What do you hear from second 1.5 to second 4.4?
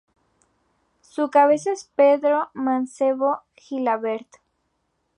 es Pedro Mancebo Gilabert.